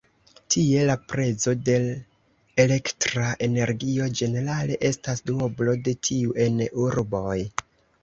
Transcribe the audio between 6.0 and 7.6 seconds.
tiu en urboj.